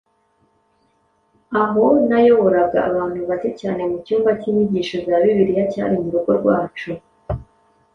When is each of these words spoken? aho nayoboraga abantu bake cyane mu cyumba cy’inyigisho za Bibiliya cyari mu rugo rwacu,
aho 1.61 1.85
nayoboraga 2.07 2.79
abantu 2.89 3.19
bake 3.29 3.49
cyane 3.61 3.81
mu 3.89 3.97
cyumba 4.05 4.29
cy’inyigisho 4.39 4.97
za 5.07 5.15
Bibiliya 5.23 5.63
cyari 5.73 5.95
mu 6.03 6.09
rugo 6.13 6.31
rwacu, 6.39 6.89